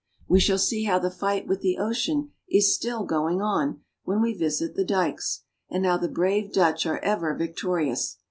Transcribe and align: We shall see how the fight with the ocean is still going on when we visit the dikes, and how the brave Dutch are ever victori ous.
We 0.27 0.39
shall 0.39 0.57
see 0.57 0.85
how 0.85 0.97
the 0.97 1.11
fight 1.11 1.45
with 1.45 1.61
the 1.61 1.77
ocean 1.77 2.31
is 2.49 2.73
still 2.73 3.05
going 3.05 3.39
on 3.39 3.81
when 4.03 4.19
we 4.19 4.33
visit 4.33 4.73
the 4.73 4.83
dikes, 4.83 5.43
and 5.69 5.85
how 5.85 5.97
the 5.97 6.09
brave 6.09 6.51
Dutch 6.51 6.87
are 6.87 6.97
ever 7.03 7.35
victori 7.37 7.91
ous. 7.91 8.17